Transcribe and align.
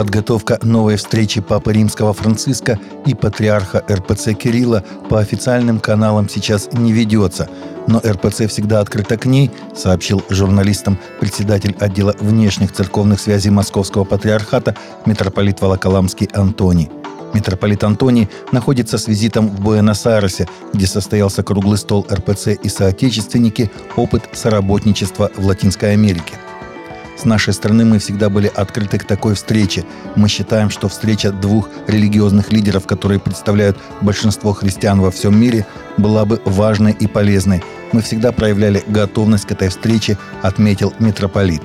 Подготовка 0.00 0.58
новой 0.62 0.96
встречи 0.96 1.42
Папы 1.42 1.74
Римского 1.74 2.14
Франциска 2.14 2.78
и 3.04 3.12
патриарха 3.12 3.84
РПЦ 3.86 4.32
Кирилла 4.32 4.82
по 5.10 5.20
официальным 5.20 5.78
каналам 5.78 6.26
сейчас 6.26 6.70
не 6.72 6.94
ведется, 6.94 7.50
но 7.86 7.98
РПЦ 7.98 8.48
всегда 8.48 8.80
открыта 8.80 9.18
к 9.18 9.26
ней, 9.26 9.50
сообщил 9.76 10.22
журналистам 10.30 10.98
председатель 11.20 11.76
отдела 11.78 12.16
внешних 12.18 12.72
церковных 12.72 13.20
связей 13.20 13.50
Московского 13.50 14.04
патриархата 14.04 14.74
митрополит 15.04 15.60
Волоколамский 15.60 16.30
Антоний. 16.32 16.88
Митрополит 17.34 17.84
Антоний 17.84 18.30
находится 18.52 18.96
с 18.96 19.06
визитом 19.06 19.50
в 19.50 19.60
Буэнос-Айресе, 19.60 20.48
где 20.72 20.86
состоялся 20.86 21.42
круглый 21.42 21.76
стол 21.76 22.06
РПЦ 22.10 22.54
и 22.62 22.70
соотечественники 22.70 23.70
«Опыт 23.96 24.30
соработничества 24.32 25.30
в 25.36 25.44
Латинской 25.44 25.92
Америке». 25.92 26.39
С 27.20 27.26
нашей 27.26 27.52
стороны 27.52 27.84
мы 27.84 27.98
всегда 27.98 28.30
были 28.30 28.46
открыты 28.46 28.98
к 28.98 29.04
такой 29.04 29.34
встрече. 29.34 29.84
Мы 30.16 30.26
считаем, 30.26 30.70
что 30.70 30.88
встреча 30.88 31.30
двух 31.30 31.68
религиозных 31.86 32.50
лидеров, 32.50 32.86
которые 32.86 33.20
представляют 33.20 33.76
большинство 34.00 34.54
христиан 34.54 35.02
во 35.02 35.10
всем 35.10 35.38
мире, 35.38 35.66
была 35.98 36.24
бы 36.24 36.40
важной 36.46 36.92
и 36.92 37.06
полезной. 37.06 37.62
Мы 37.92 38.00
всегда 38.00 38.32
проявляли 38.32 38.82
готовность 38.86 39.44
к 39.44 39.52
этой 39.52 39.68
встрече, 39.68 40.16
отметил 40.40 40.94
митрополит. 40.98 41.60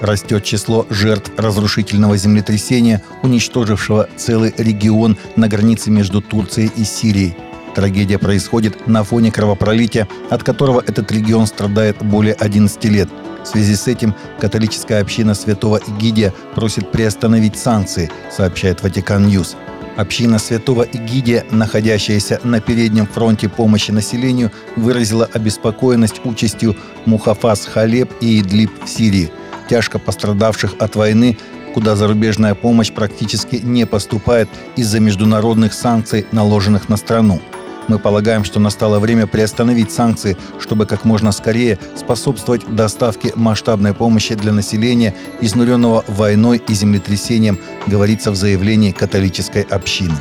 Растет 0.00 0.44
число 0.44 0.86
жертв 0.90 1.32
разрушительного 1.36 2.16
землетрясения, 2.16 3.02
уничтожившего 3.24 4.08
целый 4.16 4.54
регион 4.56 5.18
на 5.34 5.48
границе 5.48 5.90
между 5.90 6.20
Турцией 6.20 6.70
и 6.76 6.84
Сирией. 6.84 7.36
Трагедия 7.74 8.18
происходит 8.18 8.86
на 8.86 9.02
фоне 9.02 9.32
кровопролития, 9.32 10.06
от 10.30 10.42
которого 10.44 10.80
этот 10.80 11.10
регион 11.10 11.46
страдает 11.46 11.96
более 12.02 12.34
11 12.34 12.84
лет. 12.84 13.08
В 13.42 13.46
связи 13.46 13.74
с 13.74 13.88
этим 13.88 14.14
католическая 14.40 15.02
община 15.02 15.34
святого 15.34 15.80
Эгидия 15.86 16.32
просит 16.54 16.90
приостановить 16.90 17.56
санкции, 17.56 18.10
сообщает 18.30 18.82
Vatican 18.82 19.26
News. 19.26 19.56
Община 19.96 20.38
святого 20.38 20.82
Эгидия, 20.82 21.44
находящаяся 21.50 22.40
на 22.42 22.60
переднем 22.60 23.06
фронте 23.06 23.48
помощи 23.48 23.90
населению, 23.90 24.50
выразила 24.76 25.28
обеспокоенность 25.32 26.24
участью 26.24 26.76
Мухафас 27.06 27.66
Халеб 27.66 28.10
и 28.20 28.40
Идлиб 28.40 28.70
в 28.84 28.88
Сирии, 28.88 29.30
тяжко 29.68 29.98
пострадавших 29.98 30.74
от 30.78 30.96
войны, 30.96 31.38
куда 31.74 31.96
зарубежная 31.96 32.54
помощь 32.54 32.92
практически 32.92 33.56
не 33.56 33.84
поступает 33.84 34.48
из-за 34.76 35.00
международных 35.00 35.74
санкций, 35.74 36.26
наложенных 36.32 36.88
на 36.88 36.96
страну. 36.96 37.40
Мы 37.88 37.98
полагаем, 37.98 38.44
что 38.44 38.60
настало 38.60 38.98
время 38.98 39.26
приостановить 39.26 39.92
санкции, 39.92 40.36
чтобы 40.58 40.86
как 40.86 41.04
можно 41.04 41.32
скорее 41.32 41.78
способствовать 41.96 42.62
доставке 42.74 43.32
масштабной 43.34 43.92
помощи 43.92 44.34
для 44.34 44.52
населения, 44.52 45.14
изнуренного 45.40 46.04
войной 46.08 46.62
и 46.66 46.72
землетрясением, 46.72 47.58
говорится 47.86 48.30
в 48.30 48.36
заявлении 48.36 48.92
католической 48.92 49.62
общины. 49.62 50.14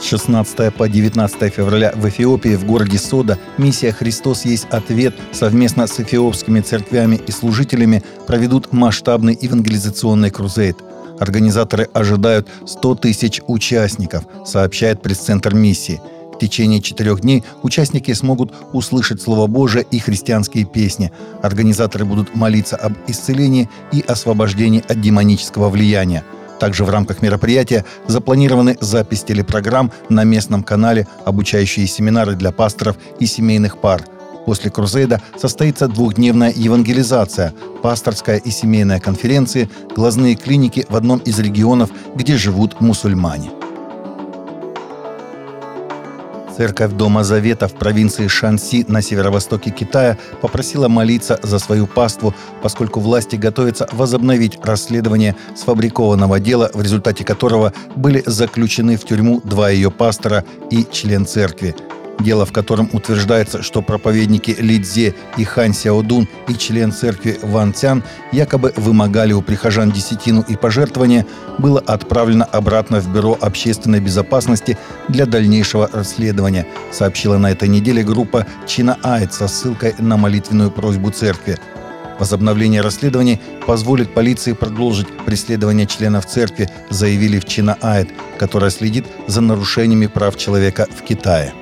С 0.00 0.04
16 0.04 0.74
по 0.74 0.88
19 0.88 1.54
февраля 1.54 1.92
в 1.94 2.08
Эфиопии 2.08 2.56
в 2.56 2.64
городе 2.64 2.98
Сода 2.98 3.38
миссия 3.58 3.92
«Христос 3.92 4.46
есть 4.46 4.66
ответ» 4.70 5.14
совместно 5.30 5.86
с 5.86 6.00
эфиопскими 6.00 6.60
церквями 6.60 7.20
и 7.26 7.30
служителями 7.30 8.02
проведут 8.26 8.72
масштабный 8.72 9.38
евангелизационный 9.40 10.30
крузейд– 10.30 10.78
Организаторы 11.20 11.88
ожидают 11.92 12.48
100 12.66 12.94
тысяч 12.96 13.42
участников, 13.46 14.24
сообщает 14.46 15.02
пресс-центр 15.02 15.54
миссии. 15.54 16.00
В 16.34 16.38
течение 16.38 16.80
четырех 16.80 17.20
дней 17.20 17.44
участники 17.62 18.14
смогут 18.14 18.54
услышать 18.72 19.20
Слово 19.20 19.46
Божие 19.46 19.84
и 19.90 19.98
христианские 19.98 20.64
песни. 20.64 21.12
Организаторы 21.42 22.06
будут 22.06 22.34
молиться 22.34 22.76
об 22.76 22.94
исцелении 23.06 23.68
и 23.92 24.00
освобождении 24.00 24.82
от 24.88 25.02
демонического 25.02 25.68
влияния. 25.68 26.24
Также 26.58 26.84
в 26.84 26.90
рамках 26.90 27.20
мероприятия 27.20 27.84
запланированы 28.06 28.78
запись 28.80 29.22
телепрограмм 29.22 29.92
на 30.08 30.24
местном 30.24 30.62
канале, 30.62 31.06
обучающие 31.26 31.86
семинары 31.86 32.34
для 32.34 32.50
пасторов 32.50 32.96
и 33.18 33.26
семейных 33.26 33.78
пар– 33.78 34.02
После 34.50 34.68
Крузейда 34.68 35.22
состоится 35.36 35.86
двухдневная 35.86 36.52
евангелизация, 36.52 37.54
пасторская 37.84 38.38
и 38.38 38.50
семейная 38.50 38.98
конференции, 38.98 39.70
глазные 39.94 40.34
клиники 40.34 40.86
в 40.88 40.96
одном 40.96 41.20
из 41.20 41.38
регионов, 41.38 41.90
где 42.16 42.36
живут 42.36 42.80
мусульмане. 42.80 43.52
Церковь 46.56 46.94
Дома 46.94 47.22
Завета 47.22 47.68
в 47.68 47.74
провинции 47.74 48.26
Шанси 48.26 48.84
на 48.88 49.02
северо-востоке 49.02 49.70
Китая 49.70 50.18
попросила 50.40 50.88
молиться 50.88 51.38
за 51.44 51.60
свою 51.60 51.86
паству, 51.86 52.34
поскольку 52.60 52.98
власти 52.98 53.36
готовятся 53.36 53.88
возобновить 53.92 54.58
расследование 54.64 55.36
сфабрикованного 55.54 56.40
дела, 56.40 56.72
в 56.74 56.82
результате 56.82 57.24
которого 57.24 57.72
были 57.94 58.20
заключены 58.26 58.96
в 58.96 59.04
тюрьму 59.04 59.40
два 59.44 59.70
ее 59.70 59.92
пастора 59.92 60.44
и 60.72 60.84
член 60.90 61.24
церкви– 61.24 61.76
Дело, 62.20 62.44
в 62.44 62.52
котором 62.52 62.90
утверждается, 62.92 63.62
что 63.62 63.80
проповедники 63.80 64.54
Лидзе 64.58 65.14
и 65.38 65.44
Хан 65.44 65.72
Сяодун 65.72 66.28
и 66.48 66.54
член 66.54 66.92
церкви 66.92 67.38
Ван 67.42 67.72
Цян 67.72 68.02
якобы 68.30 68.72
вымогали 68.76 69.32
у 69.32 69.40
прихожан 69.40 69.90
десятину 69.90 70.44
и 70.46 70.56
пожертвования, 70.56 71.26
было 71.58 71.80
отправлено 71.80 72.44
обратно 72.44 73.00
в 73.00 73.12
Бюро 73.12 73.38
общественной 73.40 74.00
безопасности 74.00 74.76
для 75.08 75.24
дальнейшего 75.24 75.88
расследования, 75.92 76.66
сообщила 76.92 77.38
на 77.38 77.52
этой 77.52 77.68
неделе 77.68 78.02
группа 78.02 78.46
Чина 78.66 78.98
Айт 79.02 79.32
со 79.32 79.48
ссылкой 79.48 79.94
на 79.98 80.18
молитвенную 80.18 80.70
просьбу 80.70 81.10
церкви. 81.10 81.58
Возобновление 82.18 82.82
расследований 82.82 83.40
позволит 83.66 84.12
полиции 84.12 84.52
продолжить 84.52 85.08
преследование 85.24 85.86
членов 85.86 86.26
церкви, 86.26 86.68
заявили 86.90 87.38
в 87.38 87.46
Чина 87.46 87.78
Айт, 87.80 88.10
которая 88.38 88.70
следит 88.70 89.06
за 89.26 89.40
нарушениями 89.40 90.06
прав 90.06 90.36
человека 90.36 90.86
в 90.94 91.02
Китае. 91.02 91.54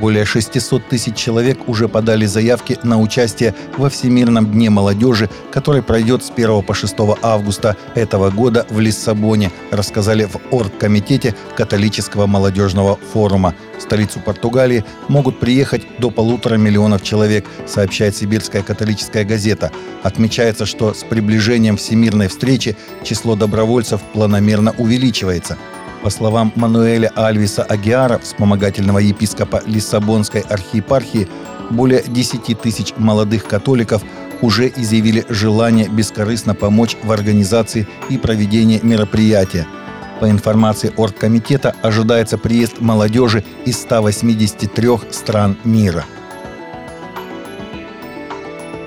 Более 0.00 0.26
600 0.26 0.88
тысяч 0.88 1.14
человек 1.16 1.68
уже 1.68 1.88
подали 1.88 2.26
заявки 2.26 2.78
на 2.82 3.00
участие 3.00 3.54
во 3.78 3.88
Всемирном 3.88 4.50
дне 4.50 4.68
молодежи, 4.68 5.30
который 5.50 5.82
пройдет 5.82 6.22
с 6.22 6.30
1 6.30 6.62
по 6.62 6.74
6 6.74 6.94
августа 7.22 7.76
этого 7.94 8.30
года 8.30 8.66
в 8.68 8.78
Лиссабоне, 8.78 9.50
рассказали 9.70 10.24
в 10.24 10.38
Оргкомитете 10.50 11.34
католического 11.56 12.26
молодежного 12.26 12.98
форума. 13.12 13.54
В 13.78 13.82
столицу 13.82 14.20
Португалии 14.20 14.84
могут 15.08 15.40
приехать 15.40 15.82
до 15.98 16.10
полутора 16.10 16.56
миллионов 16.56 17.02
человек, 17.02 17.46
сообщает 17.66 18.16
Сибирская 18.16 18.62
католическая 18.62 19.24
газета. 19.24 19.70
Отмечается, 20.02 20.66
что 20.66 20.92
с 20.92 21.04
приближением 21.04 21.78
всемирной 21.78 22.28
встречи 22.28 22.76
число 23.02 23.34
добровольцев 23.34 24.02
планомерно 24.12 24.74
увеличивается– 24.76 25.56
по 26.06 26.10
словам 26.10 26.52
Мануэля 26.54 27.10
Альвиса 27.16 27.64
Агиара, 27.64 28.20
вспомогательного 28.20 29.00
епископа 29.00 29.60
Лиссабонской 29.66 30.42
архиепархии, 30.42 31.26
более 31.70 32.04
10 32.06 32.60
тысяч 32.60 32.94
молодых 32.96 33.48
католиков 33.48 34.02
уже 34.40 34.68
изъявили 34.76 35.24
желание 35.28 35.88
бескорыстно 35.88 36.54
помочь 36.54 36.96
в 37.02 37.10
организации 37.10 37.88
и 38.08 38.18
проведении 38.18 38.78
мероприятия. 38.84 39.66
По 40.20 40.30
информации 40.30 40.92
Оргкомитета, 40.96 41.74
ожидается 41.82 42.38
приезд 42.38 42.78
молодежи 42.78 43.42
из 43.64 43.76
183 43.82 44.88
стран 45.10 45.56
мира– 45.64 46.04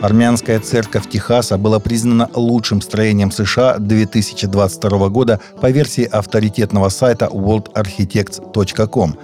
Армянская 0.00 0.60
церковь 0.60 1.08
Техаса 1.08 1.58
была 1.58 1.80
признана 1.80 2.30
лучшим 2.34 2.80
строением 2.80 3.32
США 3.32 3.78
2022 3.78 5.08
года 5.08 5.40
по 5.60 5.70
версии 5.70 6.04
авторитетного 6.04 6.88
сайта 6.88 7.26
worldarchitects.com. 7.26 9.18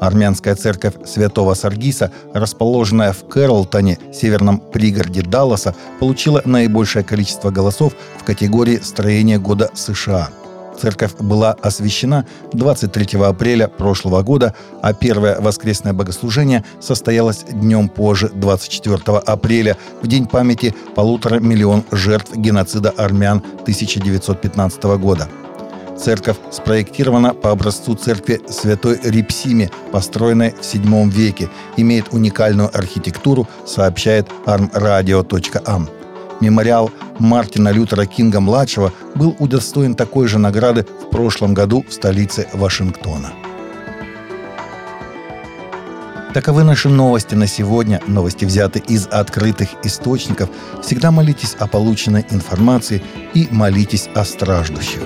Армянская 0.00 0.54
церковь 0.54 0.94
Святого 1.06 1.54
Саргиса, 1.54 2.12
расположенная 2.34 3.12
в 3.12 3.26
Кэролтоне, 3.26 3.98
северном 4.12 4.60
пригороде 4.60 5.22
Далласа, 5.22 5.74
получила 5.98 6.42
наибольшее 6.44 7.04
количество 7.04 7.50
голосов 7.50 7.94
в 8.18 8.24
категории 8.24 8.76
строения 8.76 9.38
года 9.38 9.70
США– 9.74 10.28
Церковь 10.80 11.14
была 11.18 11.52
освящена 11.52 12.24
23 12.52 13.20
апреля 13.20 13.68
прошлого 13.68 14.22
года, 14.22 14.54
а 14.82 14.92
первое 14.92 15.40
воскресное 15.40 15.92
богослужение 15.92 16.64
состоялось 16.80 17.44
днем 17.50 17.88
позже, 17.88 18.30
24 18.32 19.18
апреля, 19.18 19.76
в 20.02 20.06
день 20.06 20.26
памяти 20.26 20.74
полутора 20.94 21.40
миллион 21.40 21.84
жертв 21.90 22.36
геноцида 22.36 22.90
армян 22.90 23.38
1915 23.62 24.84
года. 24.98 25.28
Церковь 25.98 26.36
спроектирована 26.52 27.34
по 27.34 27.50
образцу 27.50 27.94
церкви 27.96 28.40
Святой 28.48 29.00
Рипсиме, 29.02 29.70
построенной 29.90 30.52
в 30.52 30.60
VII 30.60 31.10
веке, 31.10 31.48
имеет 31.76 32.12
уникальную 32.12 32.70
архитектуру, 32.72 33.48
сообщает 33.66 34.28
armradio.am. 34.46 35.97
Мемориал 36.40 36.90
Мартина 37.18 37.70
Лютера 37.70 38.06
Кинга-младшего 38.06 38.92
был 39.14 39.34
удостоен 39.38 39.94
такой 39.94 40.28
же 40.28 40.38
награды 40.38 40.84
в 40.84 41.10
прошлом 41.10 41.54
году 41.54 41.84
в 41.88 41.92
столице 41.92 42.48
Вашингтона. 42.52 43.32
Таковы 46.34 46.62
наши 46.62 46.88
новости 46.88 47.34
на 47.34 47.46
сегодня. 47.46 48.00
Новости 48.06 48.44
взяты 48.44 48.80
из 48.86 49.06
открытых 49.06 49.70
источников. 49.82 50.50
Всегда 50.82 51.10
молитесь 51.10 51.56
о 51.58 51.66
полученной 51.66 52.24
информации 52.30 53.02
и 53.34 53.48
молитесь 53.50 54.08
о 54.14 54.24
страждущих. 54.24 55.00